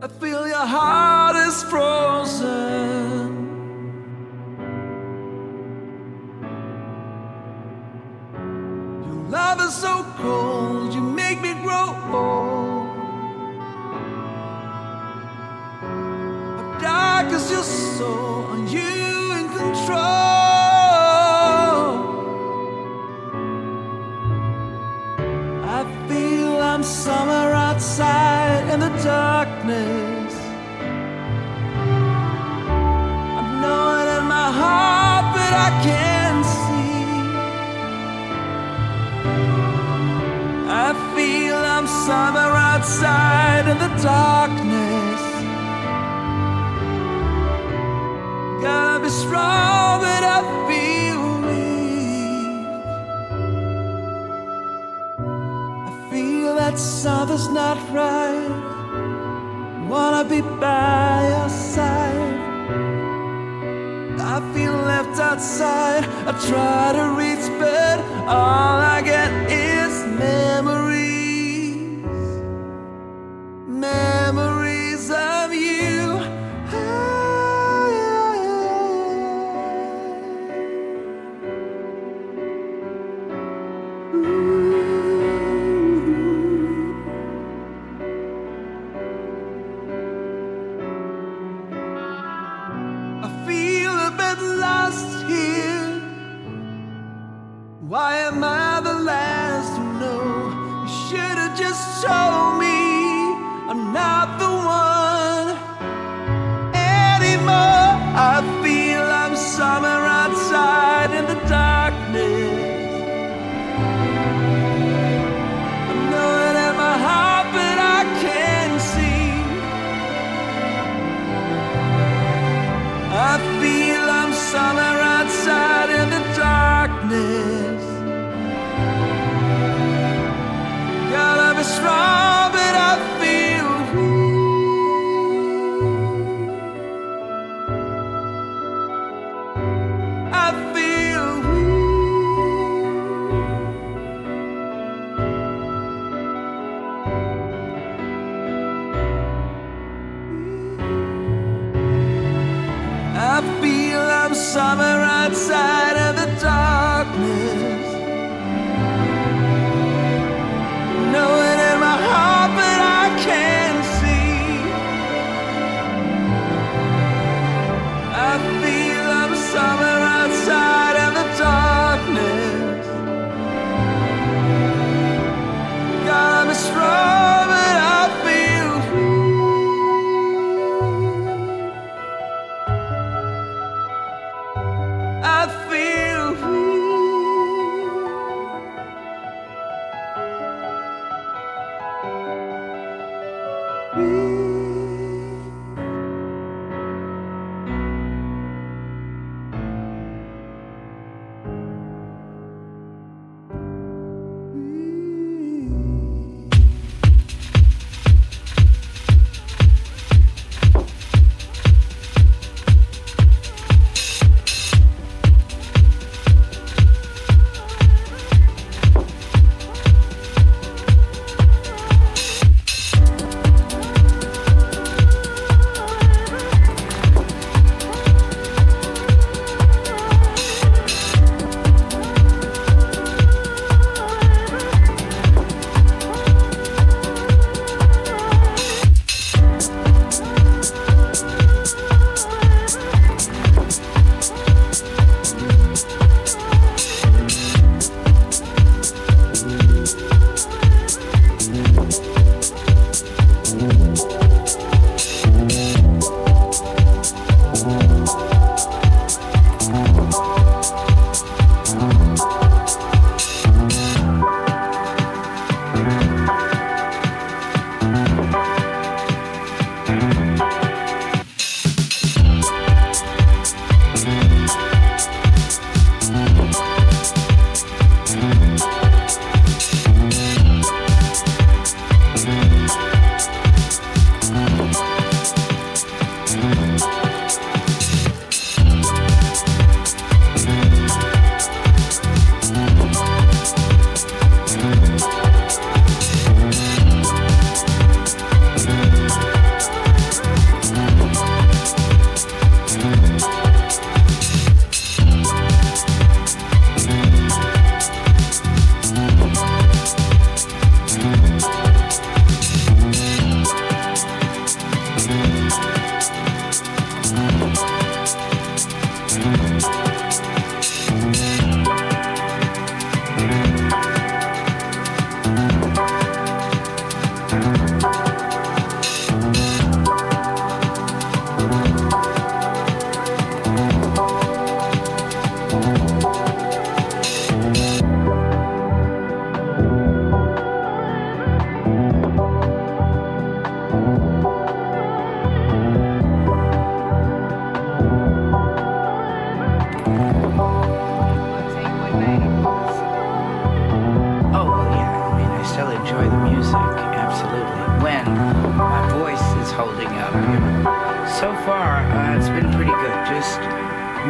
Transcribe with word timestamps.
I 0.00 0.06
feel 0.06 0.46
your 0.46 0.64
heart 0.64 1.34
is 1.34 1.64
frozen. 1.64 2.46
Your 9.04 9.28
love 9.28 9.60
is 9.60 9.74
so 9.74 10.04
cold, 10.18 10.94
you 10.94 11.00
make 11.00 11.40
me 11.42 11.52
grow 11.64 11.88
old. 12.12 12.86
How 16.58 16.78
dark 16.80 17.32
is 17.32 17.50
your 17.50 17.64
soul? 17.64 18.27
Darkness. 44.02 45.22
Gotta 48.62 49.04
be 49.04 49.10
strong, 49.10 50.00
but 50.00 50.22
I 50.36 50.40
feel 50.68 51.22
weak. 51.46 52.66
I 55.88 56.10
feel 56.10 56.54
that 56.56 56.78
something's 56.78 57.48
not 57.48 57.78
right. 57.92 58.50
Wanna 59.88 60.24
be 60.28 60.40
by 60.42 61.28
your 61.32 61.48
side. 61.48 62.36
I 64.20 64.40
feel 64.54 64.72
left 64.72 65.18
outside. 65.18 66.04
I 66.26 66.32
try 66.48 66.92
to 66.92 67.04
reach, 67.16 67.46
but 67.58 67.98
all 68.26 68.78
I 68.96 68.97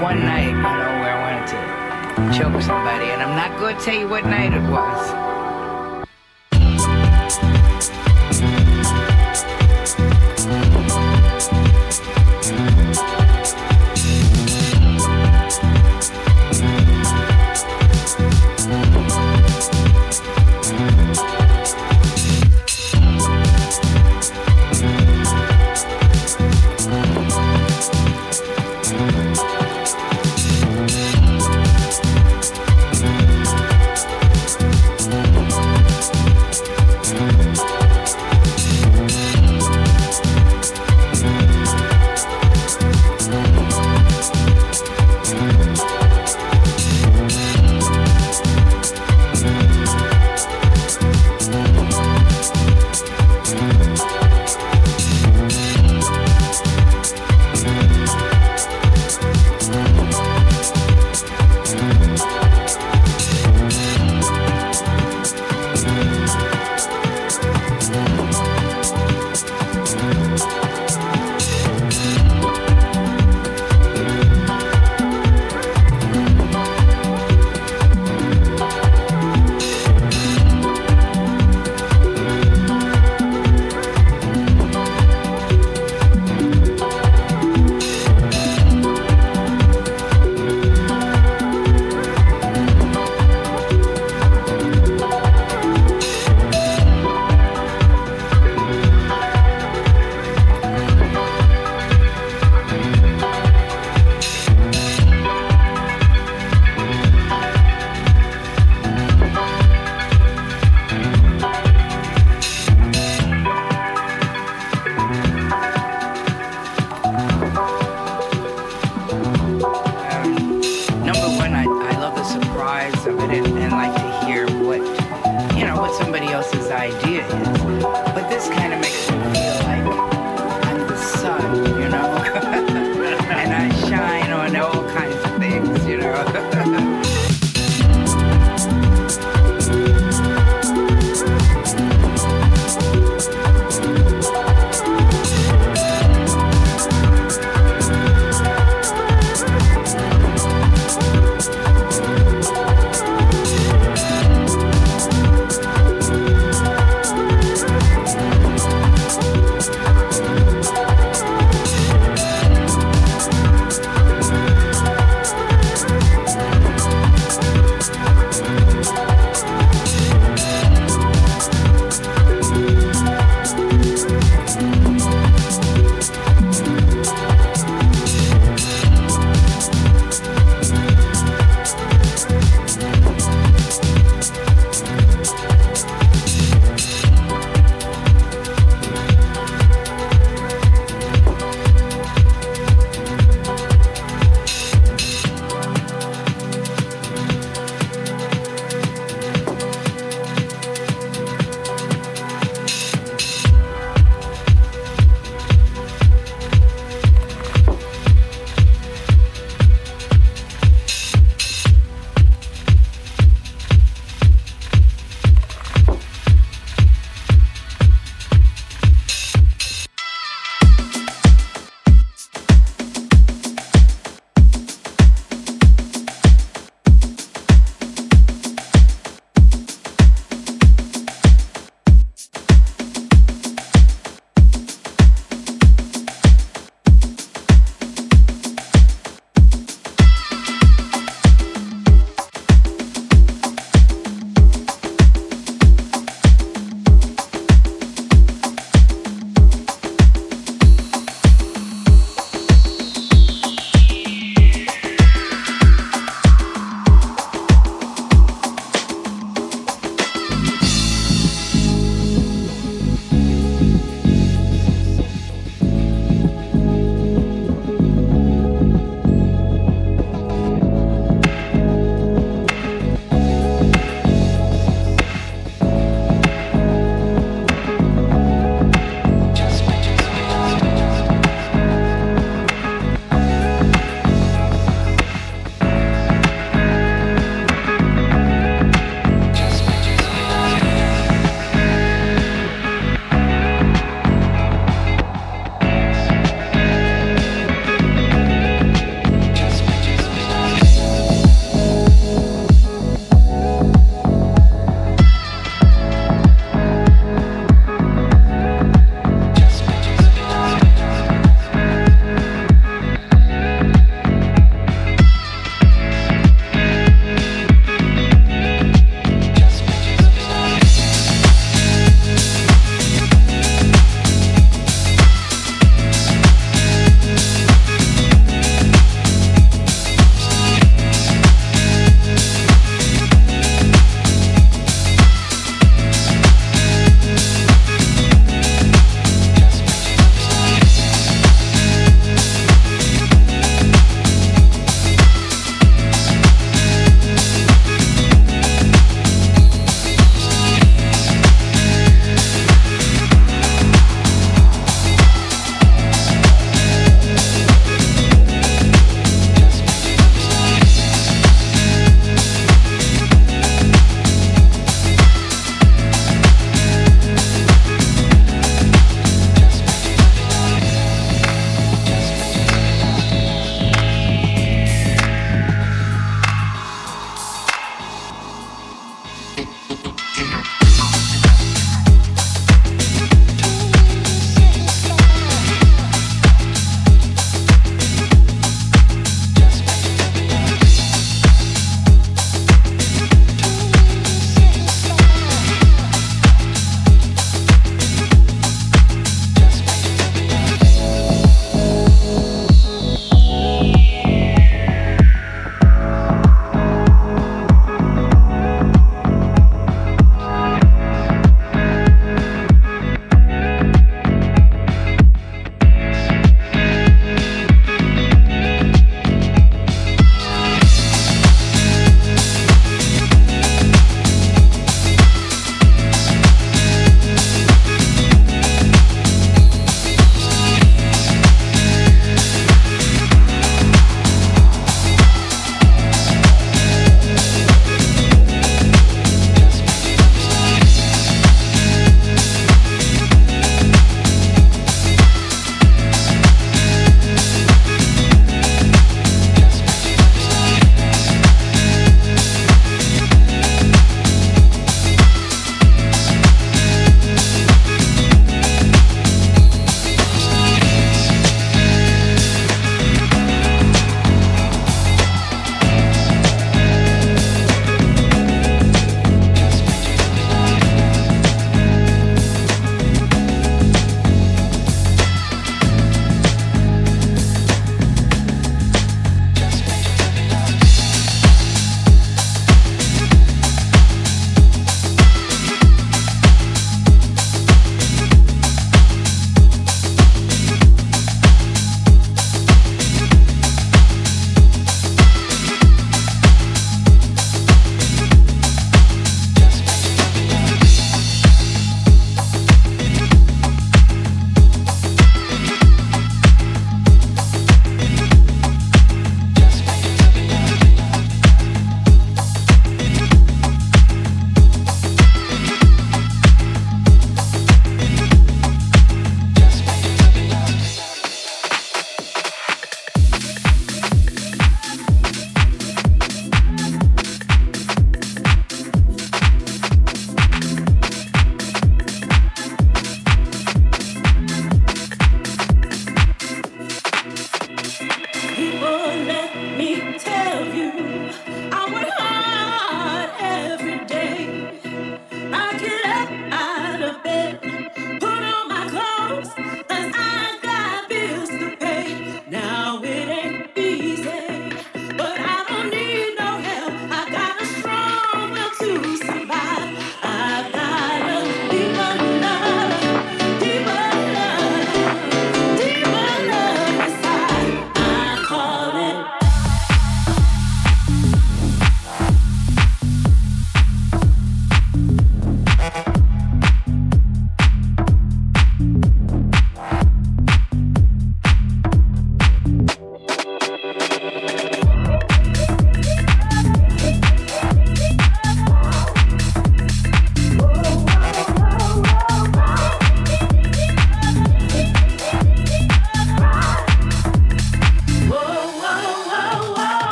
one 0.00 0.20
night, 0.20 0.50
you 0.50 0.54
know, 0.54 0.60
where 0.62 1.14
I 1.14 1.18
wanted 1.26 2.32
to 2.32 2.38
choke 2.38 2.62
somebody, 2.62 3.06
and 3.06 3.22
I'm 3.22 3.34
not 3.34 3.58
going 3.58 3.76
to 3.76 3.82
tell 3.82 3.98
you 3.98 4.08
what 4.08 4.24
night 4.24 4.52
it 4.52 4.62
was. 4.70 5.27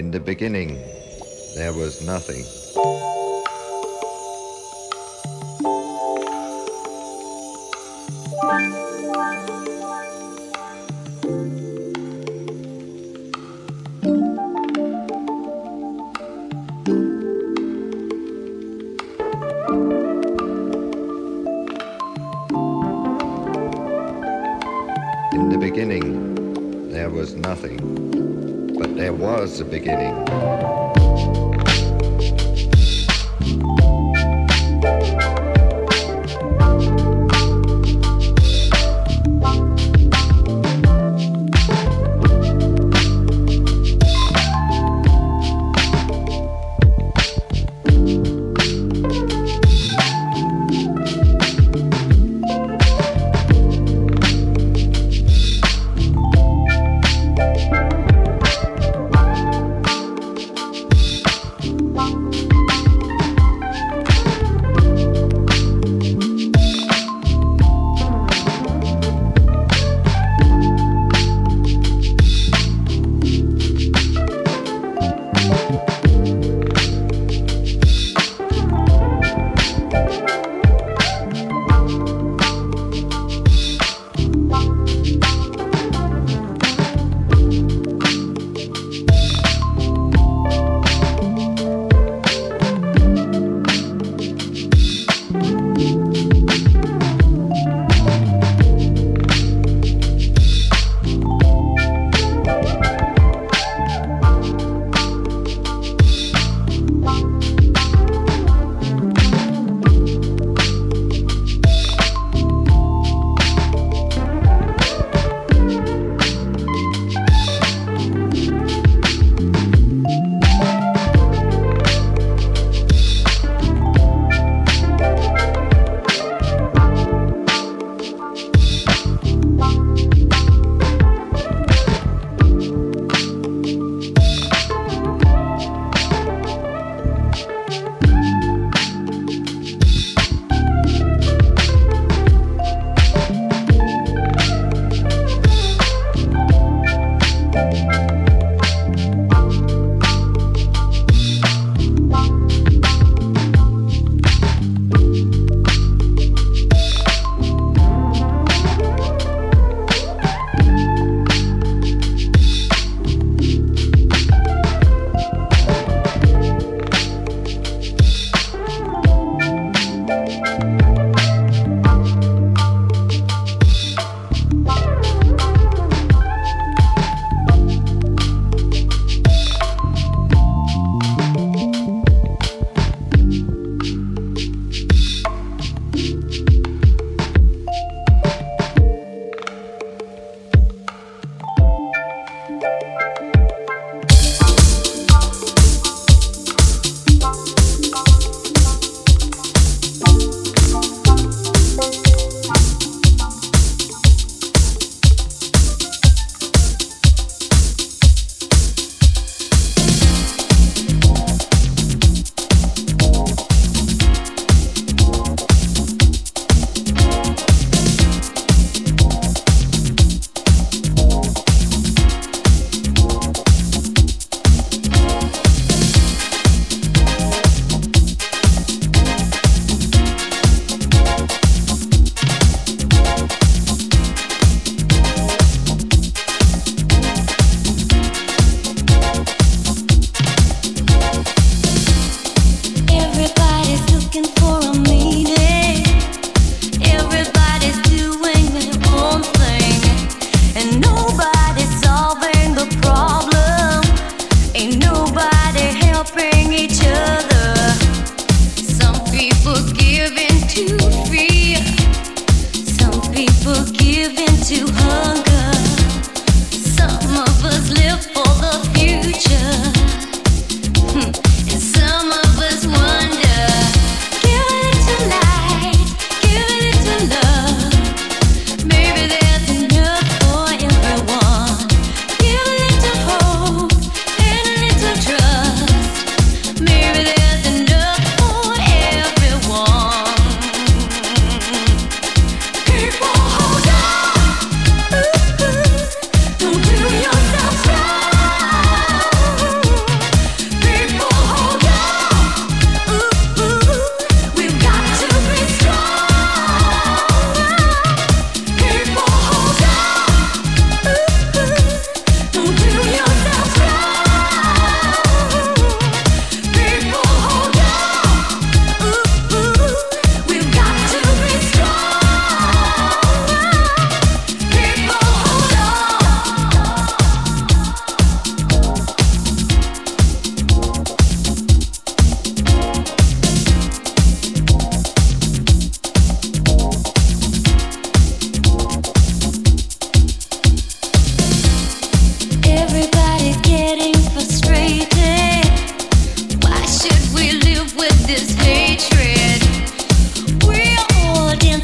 In 0.00 0.10
the 0.10 0.18
beginning, 0.18 0.80
there 1.54 1.74
was 1.74 2.00
nothing. 2.00 2.46
beginning. 29.70 30.29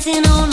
dancing 0.06 0.30
all 0.30 0.45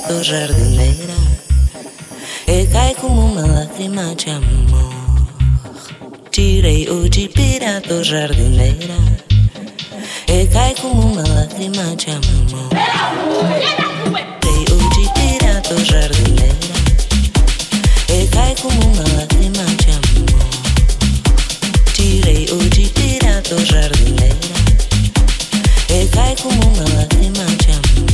na 0.00 0.06
tua 0.06 0.22
jardineira 0.22 1.14
E 2.46 2.66
cai 2.66 2.94
como 2.94 3.26
uma 3.26 3.46
lágrima 3.46 4.14
de 4.14 4.30
amor. 4.30 4.94
Tirei 6.30 6.88
o 6.88 7.08
de 7.08 7.28
pira 7.28 7.82
jardineira 8.02 8.96
E 10.26 10.46
cai 10.46 10.74
como 10.80 11.02
uma 11.02 11.22
lágrima 11.22 11.96
de 11.96 12.10
amor. 12.10 12.70
Tirei 14.40 14.64
o 14.74 14.78
de 14.90 15.12
pira 15.14 15.62
jardineira 15.84 16.54
E 18.08 18.26
cai 18.28 18.54
como 18.56 18.80
uma 18.80 19.04
lágrima 19.16 19.64
de 19.76 19.90
amor. 19.90 20.48
Tirei 21.92 22.46
o 22.50 22.58
de 22.70 22.88
pira 22.90 23.42
jardineira 23.64 24.36
E 25.88 26.06
cai 26.08 26.34
como 26.36 26.62
uma 26.62 26.84
lágrima 26.94 27.44
de 27.56 27.70
amor. 27.72 28.09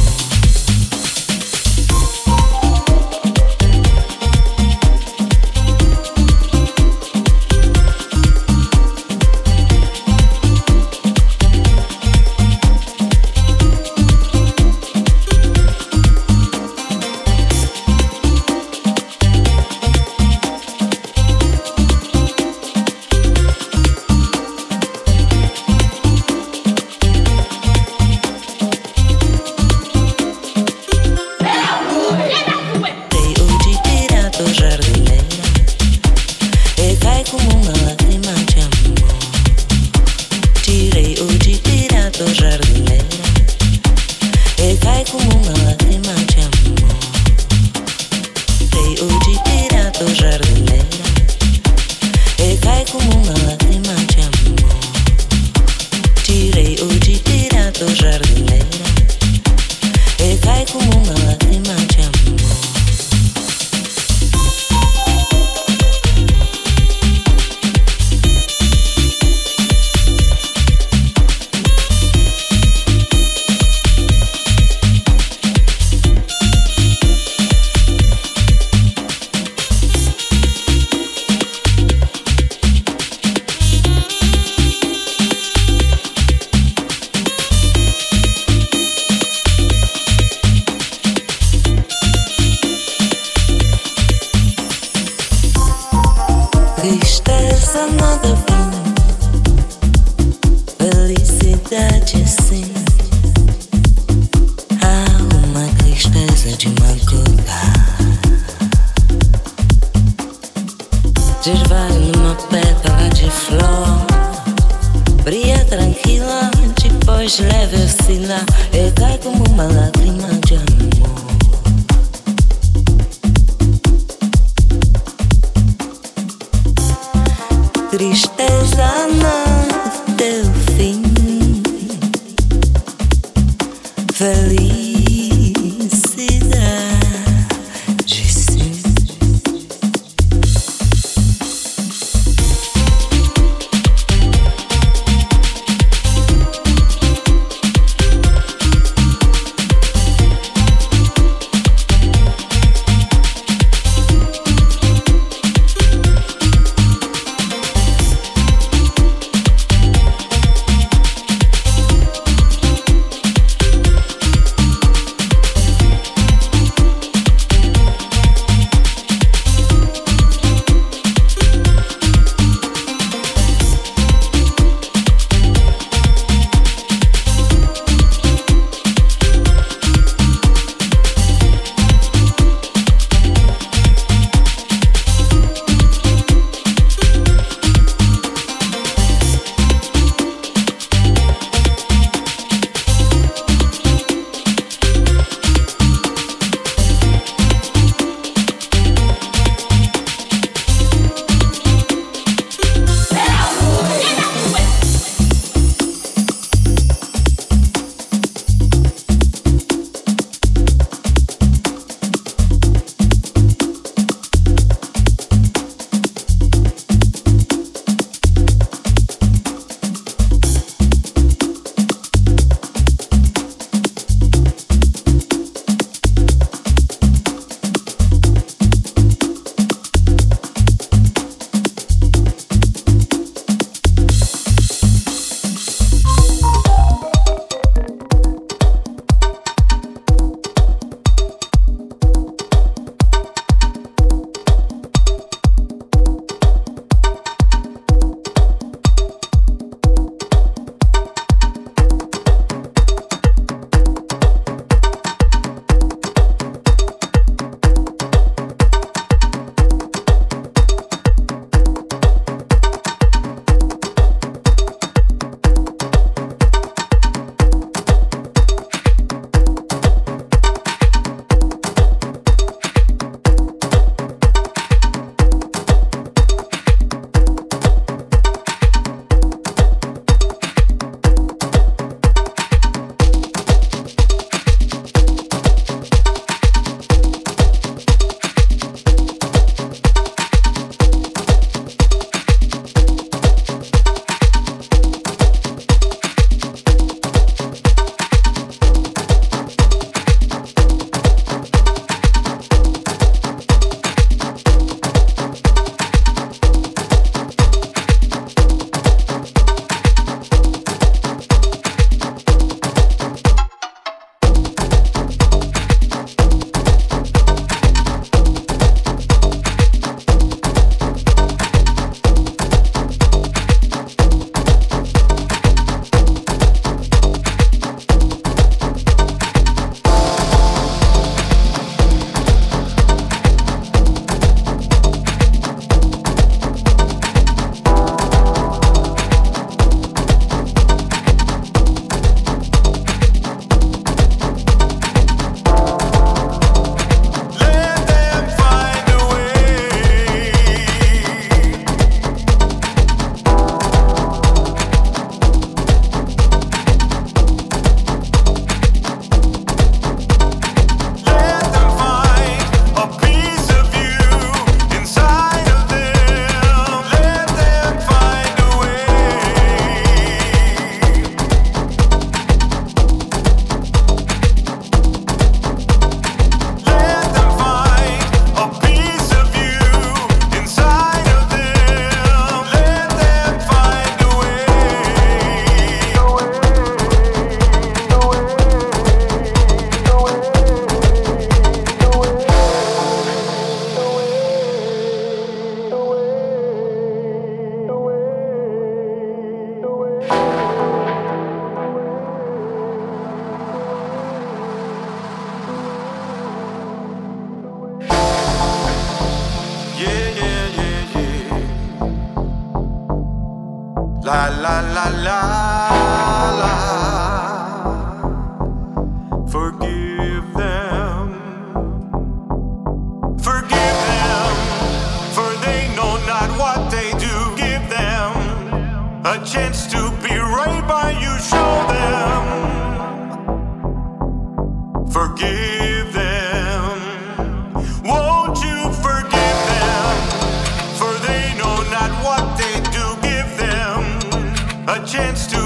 another 97.77 98.45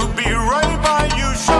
a 0.02 1.59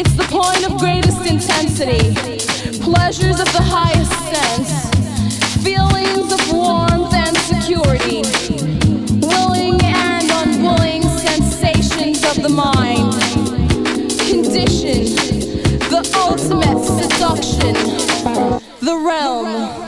It's 0.00 0.12
the 0.12 0.22
point 0.30 0.64
of 0.64 0.78
greatest 0.78 1.26
intensity. 1.26 2.14
Pleasures 2.78 3.40
of 3.40 3.52
the 3.52 3.60
highest 3.60 4.14
sense, 4.30 4.70
feelings 5.64 6.32
of 6.32 6.52
warmth 6.52 7.12
and 7.12 7.36
security, 7.36 8.22
willing 9.26 9.82
and 9.82 10.30
unwilling 10.30 11.02
sensations 11.02 12.22
of 12.24 12.40
the 12.44 12.48
mind, 12.48 13.12
condition, 14.30 15.06
the 15.90 16.08
ultimate 16.16 16.84
seduction, 16.84 17.74
the 18.78 18.96
realm. 19.04 19.87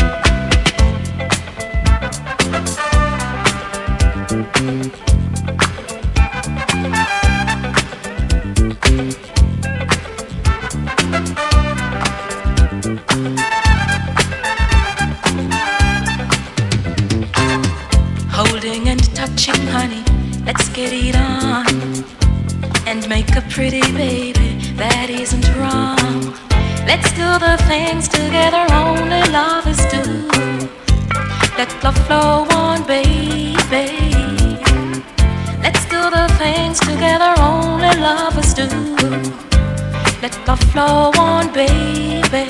together 28.31 28.65
only 28.75 29.21
lovers 29.29 29.83
do. 29.91 30.03
Let 31.57 31.69
love 31.83 31.97
flow 32.07 32.47
on, 32.55 32.81
baby. 32.87 33.57
Let's 35.61 35.83
do 35.93 36.01
the 36.17 36.33
things 36.39 36.79
together 36.79 37.33
only 37.39 37.93
lovers 37.99 38.53
do. 38.53 38.67
Let 40.21 40.33
love 40.47 40.63
flow 40.71 41.11
on, 41.19 41.51
baby. 41.51 42.47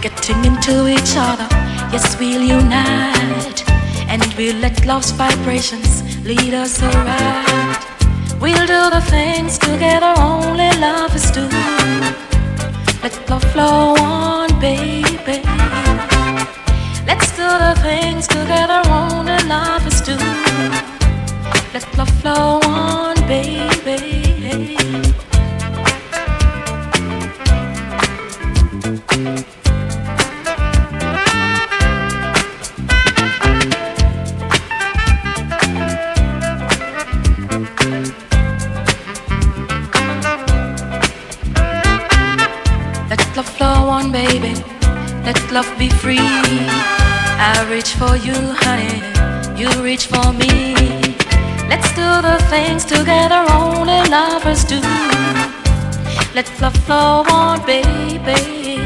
Getting 0.00 0.44
into 0.44 0.86
each 0.86 1.14
other, 1.16 1.48
yes, 1.90 2.16
we'll 2.20 2.40
unite. 2.60 3.64
And 4.06 4.22
we'll 4.38 4.60
let 4.60 4.86
love's 4.86 5.10
vibrations 5.10 6.04
lead 6.24 6.54
us 6.54 6.80
around. 6.80 7.78
We'll 8.40 8.66
do 8.74 8.82
the 8.96 9.04
things 9.10 9.58
together 9.58 10.14
only 10.18 10.70
lovers 10.78 11.32
do. 11.32 12.31
Let 13.02 13.26
the 13.26 13.40
flow 13.52 13.96
on, 13.98 14.48
baby. 14.60 15.42
Let's 17.04 17.36
do 17.36 17.42
the 17.42 17.74
things 17.82 18.28
together 18.28 18.80
only 18.86 19.42
lovers 19.48 20.00
do. 20.02 20.16
Let 21.74 21.98
love 21.98 22.10
flow 22.20 22.60
on, 22.62 23.16
baby. 23.26 24.78
Reach 47.72 47.94
for 47.94 48.16
you, 48.16 48.34
honey. 48.64 49.00
You 49.58 49.70
reach 49.82 50.06
for 50.06 50.30
me. 50.34 50.74
Let's 51.70 51.88
do 51.94 52.08
the 52.28 52.36
things 52.50 52.84
together 52.84 53.46
only 53.50 53.98
lovers 54.10 54.62
do. 54.64 54.78
Let 56.34 56.48
love 56.60 56.76
flow 56.84 57.24
on, 57.30 57.64
baby. 57.64 58.76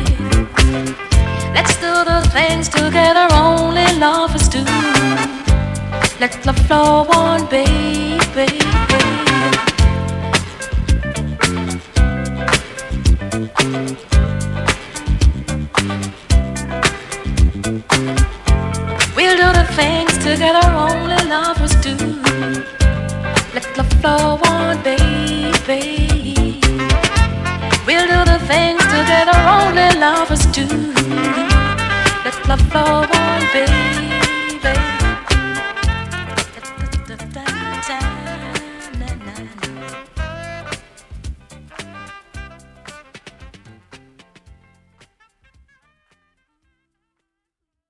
Let's 1.57 1.75
do 1.85 1.93
the 2.11 2.21
things 2.33 2.69
together 2.69 3.27
only 3.33 3.87
lovers 3.99 4.49
do. 4.49 4.63
Let 6.21 6.47
love 6.47 6.59
flow 6.69 7.07
on, 7.11 7.47
baby. 7.47 8.76
Do. 30.57 30.67
Let 32.25 32.49
love 32.49 32.63
flow 32.71 33.05
on, 33.05 33.41
baby. 33.53 34.16